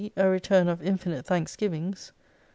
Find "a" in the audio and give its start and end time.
0.17-0.27